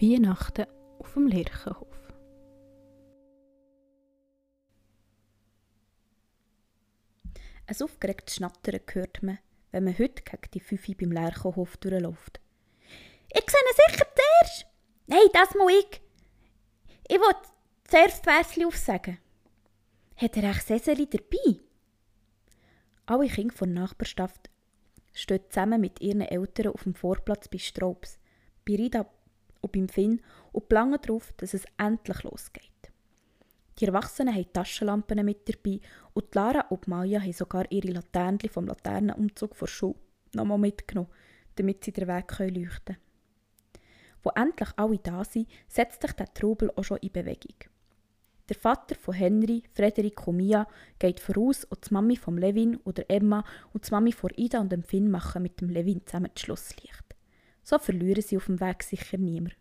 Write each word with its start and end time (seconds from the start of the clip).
Weihnachten 0.00 0.66
auf 1.00 1.14
dem 1.14 1.26
Lerchenhof. 1.26 1.88
Ein 7.66 7.82
aufgeregtes 7.82 8.36
Schnattern 8.36 8.80
hört 8.92 9.22
man, 9.24 9.38
wenn 9.72 9.84
man 9.84 9.98
heute 9.98 10.22
gegen 10.22 10.50
die 10.54 10.60
Fünfe 10.60 10.94
beim 10.94 11.10
Lerchenhof 11.10 11.76
durchläuft. 11.78 12.40
Ich 13.32 13.50
sehe 13.50 13.60
ihn 13.60 13.92
sicher 13.92 14.06
zuerst! 14.14 14.66
Nein, 15.08 15.28
das 15.32 15.54
muss 15.56 15.72
ich! 15.72 16.00
Ich 17.08 17.18
will 17.18 17.34
zuerst 17.84 18.22
Versli 18.22 18.66
aufsagen. 18.66 19.18
Hat 20.14 20.36
er 20.36 20.50
echt 20.50 20.66
Seseli 20.68 21.08
dabei? 21.08 21.60
Alle 23.06 23.28
Kinder 23.28 23.54
von 23.54 23.74
der 23.74 23.82
Nachbarschaft 23.82 24.48
stehen 25.12 25.42
zusammen 25.48 25.80
mit 25.80 26.00
ihren 26.00 26.20
Eltern 26.20 26.68
auf 26.68 26.84
dem 26.84 26.94
Vorplatz 26.94 27.48
bei 27.48 27.58
Straubs. 27.58 28.20
Bei 28.64 28.76
Rida 28.76 29.10
und 29.60 29.72
beim 29.72 29.88
Finn 29.88 30.20
und 30.52 30.68
planen 30.68 30.98
darauf, 31.00 31.32
dass 31.36 31.54
es 31.54 31.64
endlich 31.76 32.22
losgeht. 32.22 32.64
Die 33.78 33.86
Erwachsenen 33.86 34.34
haben 34.34 34.52
Taschenlampen 34.52 35.24
mit 35.24 35.48
dabei 35.48 35.80
und 36.12 36.34
Lara 36.34 36.66
und 36.68 36.88
Maya 36.88 37.20
haben 37.20 37.32
sogar 37.32 37.70
ihre 37.70 37.92
Laternchen 37.92 38.50
vom 38.50 38.66
Laternenumzug 38.66 39.54
vor 39.54 39.68
Schule 39.68 39.94
nochmal 40.34 40.58
mitgenommen, 40.58 41.10
damit 41.54 41.84
sie 41.84 41.92
den 41.92 42.08
Weg 42.08 42.38
leuchten 42.38 42.96
können. 42.96 42.98
Wo 44.22 44.30
endlich 44.30 44.70
alle 44.76 44.98
da 44.98 45.24
sind, 45.24 45.48
setzt 45.68 46.02
sich 46.02 46.12
der 46.12 46.32
Trubel 46.34 46.72
auch 46.74 46.82
schon 46.82 46.98
in 46.98 47.12
Bewegung. 47.12 47.56
Der 48.48 48.56
Vater 48.56 48.94
von 48.94 49.14
Henry, 49.14 49.62
Frederik 49.74 50.26
und 50.26 50.38
Mia, 50.38 50.66
geht 50.98 51.20
voraus 51.20 51.64
und 51.64 51.88
die 51.88 51.94
Mami 51.94 52.16
von 52.16 52.38
Levin 52.38 52.78
oder 52.78 53.04
Emma 53.08 53.44
und 53.72 53.86
die 53.86 53.90
Mami 53.90 54.12
von 54.12 54.30
Ida 54.36 54.60
und 54.60 54.72
dem 54.72 54.82
Finn 54.82 55.10
machen 55.10 55.42
mit 55.42 55.60
dem 55.60 55.68
Levin 55.68 56.04
zusammen 56.06 56.30
das 56.34 56.42
Schlusslicht. 56.42 57.07
So 57.68 57.78
verlieren 57.78 58.22
sie 58.22 58.38
auf 58.38 58.46
dem 58.46 58.62
Weg 58.62 58.82
sicher 58.82 59.18
niemand. 59.18 59.54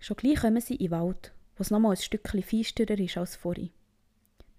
Schon 0.00 0.16
gleich 0.16 0.40
kommen 0.40 0.60
sie 0.60 0.74
in 0.74 0.90
den 0.90 0.90
Wald, 0.90 1.32
wo 1.54 1.62
es 1.62 1.70
nochmal 1.70 1.92
ein 1.92 1.96
Stückchen 1.96 2.42
feisterer 2.42 2.98
ist 2.98 3.16
als 3.16 3.36
vorhin. 3.36 3.70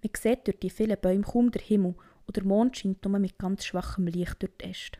Man 0.01 0.11
sieht 0.17 0.47
durch 0.47 0.59
die 0.59 0.69
vielen 0.69 0.97
Bäume 0.97 1.25
kaum 1.25 1.51
den 1.51 1.61
Himmel 1.61 1.95
und 2.25 2.37
der 2.37 2.45
Mond 2.45 2.77
scheint 2.77 3.03
nur 3.03 3.19
mit 3.19 3.37
ganz 3.37 3.65
schwachem 3.65 4.07
Licht 4.07 4.41
durch 4.41 4.53
die 4.61 4.69
Äste. 4.69 4.99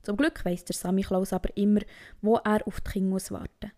Zum 0.00 0.16
Glück 0.16 0.42
weiss 0.42 0.64
der 0.64 0.74
Sammy 0.74 1.02
Klaus 1.02 1.34
aber 1.34 1.54
immer, 1.54 1.82
wo 2.22 2.36
er 2.36 2.66
auf 2.66 2.80
die 2.80 2.92
Kinder 2.92 3.10
muss 3.10 3.30
warten 3.30 3.72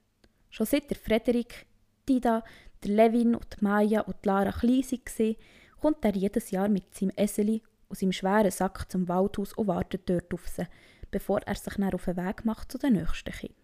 Schon 0.49 0.67
seit 0.67 0.89
der 0.91 0.97
Frederik, 0.97 1.67
Dida, 2.09 2.45
der 2.85 2.91
Levin 2.93 3.35
und 3.35 3.49
die 3.53 3.65
Maya 3.65 4.03
und 4.03 4.15
die 4.25 4.29
Lara 4.29 4.53
klein 4.53 4.85
waren, 4.85 5.37
kommt 5.81 6.05
er 6.05 6.15
jedes 6.15 6.53
Jahr 6.53 6.69
mit 6.69 6.95
seinem 6.95 7.11
Eseli 7.17 7.65
und 7.89 7.99
seinem 7.99 8.13
schweren 8.13 8.53
Sack 8.53 8.89
zum 8.89 9.09
Waldhaus 9.09 9.55
und 9.55 9.67
wartet 9.67 10.09
dort 10.09 10.33
auf 10.33 10.47
sie, 10.47 10.69
bevor 11.11 11.41
er 11.43 11.55
sich 11.55 11.75
dann 11.75 11.95
auf 11.95 12.05
den 12.05 12.17
Weg 12.17 12.45
macht 12.45 12.73
zu 12.73 12.79
den 12.79 12.95
nächsten 12.95 13.33
Kindern. 13.33 13.57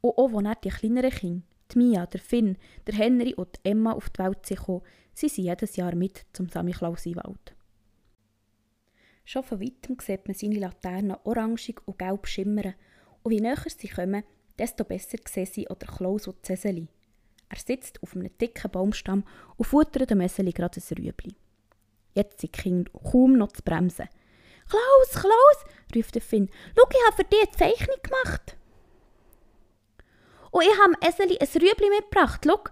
Und 0.00 0.18
auch 0.18 0.32
als 0.32 0.44
er 0.44 0.54
die 0.56 0.68
kleineren 0.68 1.10
Kinder, 1.10 1.42
die 1.72 1.78
Mia, 1.78 2.06
der 2.06 2.20
Finn, 2.20 2.58
der 2.86 2.94
Henry 2.94 3.34
und 3.34 3.56
die 3.56 3.70
Emma 3.70 3.92
auf 3.92 4.10
die 4.10 4.22
Welt 4.22 4.46
sind 4.46 4.58
gekommen, 4.58 4.82
sind 5.14 5.32
sie 5.32 5.42
jedes 5.42 5.76
Jahr 5.76 5.94
mit 5.94 6.26
zum 6.32 6.48
Samichlaus 6.48 7.06
in 7.06 7.16
Wald. 7.16 7.54
Schon 9.24 9.42
von 9.42 9.60
weitem 9.60 9.96
sieht 10.00 10.28
man 10.28 10.36
seine 10.36 10.58
Laternen 10.58 11.16
orangig 11.24 11.80
und 11.86 11.98
gelb 11.98 12.28
schimmern 12.28 12.74
und 13.22 13.32
je 13.32 13.40
näher 13.40 13.56
sie 13.66 13.88
kommen, 13.88 14.22
desto 14.56 14.84
besser 14.84 15.18
sehen 15.28 15.46
sie 15.46 15.66
oder 15.68 15.86
Klaus 15.86 16.28
und 16.28 16.44
Cäseli. 16.46 16.86
Er 17.48 17.58
sitzt 17.58 18.02
auf 18.02 18.14
einem 18.14 18.36
dicken 18.38 18.70
Baumstamm 18.70 19.24
und 19.56 19.64
futtert 19.64 20.10
dem 20.10 20.20
Eseli 20.20 20.52
gerade 20.52 20.80
ein 20.80 20.96
Rüebli. 20.96 21.34
Jetzt 22.14 22.40
sind 22.40 22.56
die 22.56 22.60
Kinder 22.60 22.90
kaum 22.92 23.34
noch 23.36 23.52
zu 23.52 23.62
bremsen. 23.62 24.08
Klaus, 24.68 25.22
Klaus, 25.22 25.64
ruft 25.94 26.14
der 26.14 26.22
Finn, 26.22 26.50
schau, 26.76 26.84
ich 26.90 27.06
habe 27.06 27.16
für 27.16 27.24
dich 27.24 27.40
eine 27.40 27.50
Zeichnung 27.52 27.96
gemacht. 28.02 28.56
Und 30.50 30.62
ich 30.62 30.78
habe 30.78 30.94
Eseli 31.06 31.38
ein 31.38 31.48
Rüebli 31.48 31.90
mitgebracht, 31.90 32.42
schau, 32.44 32.64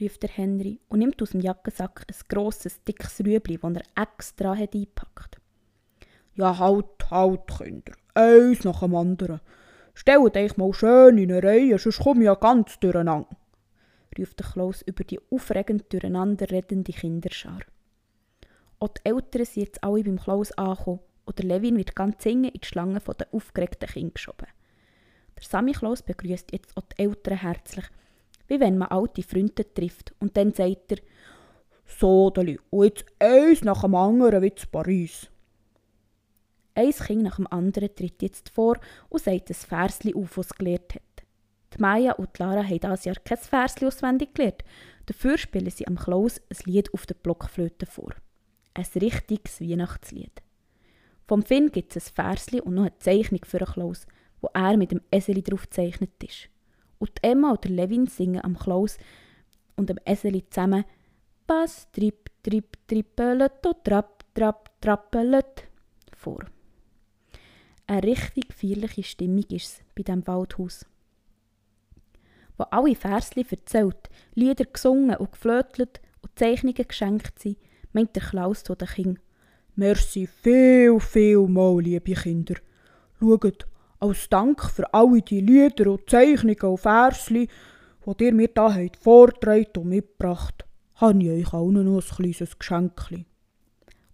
ruft 0.00 0.22
der 0.22 0.30
Henry 0.30 0.80
und 0.88 0.98
nimmt 0.98 1.22
aus 1.22 1.30
dem 1.30 1.40
Jackensack 1.40 2.06
ein 2.08 2.16
grosses, 2.28 2.82
dickes 2.84 3.20
Rüebli, 3.20 3.58
das 3.58 3.72
er 3.74 4.02
extra 4.02 4.56
hat 4.56 4.74
eingepackt 4.74 5.40
Ja, 6.34 6.58
halt, 6.58 7.10
halt, 7.10 7.46
Kinder, 7.46 7.92
eins 8.14 8.64
nach 8.64 8.80
dem 8.80 8.96
anderen. 8.96 9.40
Stellt 9.94 10.36
euch 10.36 10.56
mal 10.56 10.72
schön 10.72 11.18
in 11.18 11.30
eine 11.30 11.42
Reihe, 11.42 11.78
sonst 11.78 12.00
komme 12.00 12.20
ich 12.20 12.26
ja 12.26 12.34
ganz 12.34 12.78
durcheinander, 12.80 13.36
ruft 14.18 14.40
der 14.40 14.46
Klaus 14.46 14.82
über 14.82 15.04
die 15.04 15.20
aufregend 15.30 15.92
durcheinander 15.92 16.50
redende 16.50 16.92
Kinderschar. 16.92 17.60
Auch 18.80 18.88
die 18.88 19.08
Eltern 19.08 19.44
sind 19.44 19.64
jetzt 19.64 19.84
alle 19.84 20.04
beim 20.04 20.18
Klaus 20.18 20.52
angekommen 20.52 21.00
und 21.28 21.38
der 21.38 21.44
Levin 21.44 21.76
wird 21.76 21.94
ganz 21.94 22.22
singen 22.22 22.50
in 22.50 22.60
die 22.60 22.66
Schlange 22.66 23.00
der 23.00 23.28
aufgeregten 23.32 23.86
Kinder 23.86 24.14
geschoben. 24.14 24.46
Der 25.36 25.44
Sammy 25.44 25.72
Klaus 25.72 26.02
begrüßt 26.02 26.52
jetzt 26.52 26.74
auch 26.74 26.84
die 26.84 27.02
Eltern 27.02 27.36
herzlich, 27.36 27.84
wie 28.46 28.58
wenn 28.58 28.78
man 28.78 28.88
alte 28.88 29.22
Freunde 29.22 29.74
trifft. 29.74 30.14
Und 30.20 30.38
dann 30.38 30.54
sagt 30.54 30.92
er, 30.92 30.98
so, 31.84 32.32
und 32.70 32.82
jetzt 32.82 33.04
eins 33.18 33.62
nach 33.62 33.82
dem 33.82 33.94
anderen 33.94 34.42
wie 34.42 34.54
zu 34.54 34.66
Paris. 34.68 35.28
Ein 36.74 36.92
Kind 36.92 37.24
nach 37.24 37.36
dem 37.36 37.46
anderen 37.48 37.94
tritt 37.94 38.22
jetzt 38.22 38.48
vor 38.48 38.78
und 39.10 39.22
sagt 39.22 39.50
ein 39.50 39.54
Versli 39.54 40.14
auf, 40.14 40.34
das 40.34 40.46
es 40.46 40.54
gelernt 40.54 40.94
hat. 40.94 41.02
Die 41.74 41.80
Maya 41.82 42.12
und 42.12 42.30
die 42.38 42.42
Lara 42.42 42.64
haben 42.64 42.80
dieses 42.80 43.04
Jahr 43.04 43.16
kein 43.16 43.36
Versli 43.36 43.86
auswendig 43.86 44.34
gelernt. 44.34 44.64
Dafür 45.04 45.36
spielen 45.36 45.70
sie 45.70 45.86
am 45.86 45.96
Klaus 45.96 46.40
ein 46.48 46.72
Lied 46.72 46.94
auf 46.94 47.04
der 47.04 47.16
Blockflöte 47.16 47.84
vor. 47.84 48.14
Ein 48.72 48.86
richtiges 48.94 49.60
Weihnachtslied. 49.60 50.42
Vom 51.28 51.42
Finn 51.42 51.70
gibt 51.70 51.94
es 51.94 52.08
ein 52.08 52.14
Versli 52.14 52.58
und 52.62 52.74
noch 52.74 52.84
eine 52.84 52.98
Zeichnung 53.00 53.44
für 53.44 53.58
Klaus, 53.58 54.06
wo 54.40 54.48
er 54.54 54.78
mit 54.78 54.92
dem 54.92 55.02
Eseli 55.10 55.42
drauf 55.42 55.64
gezeichnet 55.64 56.10
ist. 56.24 56.48
Und 56.98 57.12
Emma 57.20 57.50
und 57.50 57.66
Levin 57.66 58.06
singen 58.06 58.42
am 58.42 58.58
Klaus 58.58 58.96
und 59.76 59.90
dem 59.90 59.98
Eseli 60.06 60.48
zusammen 60.48 60.86
«Bass, 61.46 61.86
trip, 61.92 62.30
trip, 62.42 62.78
trippelet 62.86 63.66
und 63.66 63.84
trapp, 63.84 64.24
trapp, 64.34 64.70
trappelet» 64.80 65.68
vor. 66.16 66.46
Eine 67.86 68.04
richtig 68.04 68.54
feierliche 68.54 69.02
Stimmung 69.02 69.44
ist 69.50 69.66
es 69.66 69.82
bei 69.94 70.04
diesem 70.04 70.26
Waldhaus. 70.26 70.86
Wo 72.56 72.64
alle 72.64 72.94
Versli 72.94 73.46
erzählt, 73.48 74.08
Lieder 74.34 74.64
gesungen 74.64 75.16
und 75.16 75.32
geflötelt 75.32 76.00
und 76.22 76.38
Zeichnungen 76.38 76.88
geschenkt 76.88 77.38
sind, 77.38 77.58
meint 77.92 78.16
der 78.16 78.22
Klaus 78.22 78.64
zu 78.64 78.74
den 78.74 78.88
Kindern 78.88 79.27
Merci 79.78 80.26
viel, 80.26 80.98
viel 80.98 81.46
mal, 81.46 81.80
liebe 81.80 82.12
Kinder. 82.12 82.56
Schaut, 83.20 83.68
als 84.00 84.28
Dank 84.28 84.60
für 84.64 84.92
alle 84.92 85.22
die 85.22 85.40
Lieder 85.40 85.92
und 85.92 86.10
Zeichnungen 86.10 86.60
und 86.62 86.78
Versli, 86.78 87.48
die 88.04 88.24
ihr 88.24 88.34
mir 88.34 88.48
da 88.48 88.74
habt 88.74 88.96
vorgetragen 88.96 89.70
und 89.76 89.88
mitgebracht, 89.90 90.64
habe 90.96 91.22
ich 91.22 91.30
euch 91.30 91.52
auch 91.54 91.70
noch 91.70 91.84
ein 91.84 92.00
kleines 92.00 92.58
Geschenk. 92.58 93.24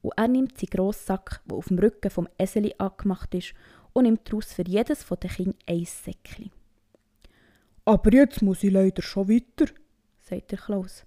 Und 0.03 0.13
er 0.19 0.29
nimmt 0.29 0.59
seinen 0.59 0.69
grossen 0.69 1.07
Sack, 1.07 1.41
der 1.47 1.57
auf 1.57 1.69
dem 1.69 1.79
Rücken 1.79 2.11
vom 2.11 2.29
Eseli 2.37 2.75
angemacht 2.77 3.35
ist, 3.35 3.55
und 3.95 4.05
nimmt 4.05 4.29
daraus 4.29 4.53
für 4.53 4.69
jedes 4.69 5.03
von 5.03 5.17
den 5.19 5.31
Kindern 5.31 5.59
ein 5.67 5.87
Säckchen. 5.87 6.51
Aber 7.87 8.13
jetzt 8.13 8.43
muss 8.43 8.63
ich 8.63 8.71
leider 8.71 9.01
schon 9.01 9.31
weiter, 9.31 9.73
sagt 10.21 10.53
der 10.53 10.59
Klaus. 10.59 11.07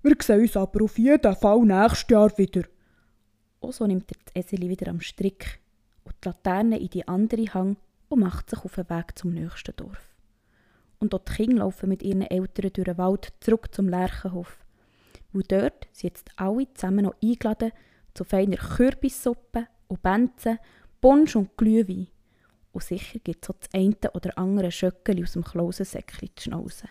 Wir 0.00 0.14
sehen 0.22 0.42
uns 0.42 0.56
aber 0.56 0.84
auf 0.84 0.96
jeden 0.96 1.34
Fall 1.34 1.64
nächstes 1.64 2.08
Jahr 2.08 2.38
wieder. 2.38 2.62
Und 3.62 3.74
so 3.74 3.86
nimmt 3.86 4.10
er 4.10 4.18
das 4.24 4.44
Eseli 4.44 4.68
wieder 4.68 4.90
am 4.90 5.00
Strick 5.00 5.60
und 6.02 6.16
die 6.22 6.28
Laterne 6.28 6.80
in 6.80 6.90
die 6.90 7.06
andere 7.06 7.46
Hang 7.54 7.76
und 8.08 8.20
macht 8.20 8.50
sich 8.50 8.58
auf 8.64 8.74
den 8.74 8.90
Weg 8.90 9.16
zum 9.16 9.32
nächsten 9.32 9.76
Dorf. 9.76 10.16
Und 10.98 11.12
dort 11.12 11.28
die 11.28 11.34
Kinder 11.34 11.60
laufen 11.60 11.88
mit 11.88 12.02
ihren 12.02 12.22
Eltern 12.22 12.72
durch 12.72 12.86
den 12.86 12.98
Wald 12.98 13.32
zurück 13.38 13.72
zum 13.72 13.88
Lerchenhof. 13.88 14.58
Weil 15.32 15.44
dort 15.44 15.86
sind 15.92 16.10
jetzt 16.10 16.30
alle 16.36 16.74
zusammen 16.74 17.04
noch 17.04 17.14
eingeladen 17.22 17.70
zu 18.14 18.24
feiner 18.24 18.56
Kürbissuppe 18.56 19.68
und 19.86 20.02
Benzen, 20.02 20.58
Punsch 21.00 21.36
und 21.36 21.56
Glühwein. 21.56 22.08
Und 22.72 22.82
sicher 22.82 23.20
gibt 23.20 23.44
es 23.44 23.50
auch 23.50 23.58
das 23.60 23.72
eine 23.72 24.10
oder 24.12 24.36
andere 24.38 24.72
Schöckeli 24.72 25.22
aus 25.22 25.34
dem 25.34 25.44
Klausensäckchen 25.44 26.30
zu 26.34 26.42
schnauzen. 26.42 26.88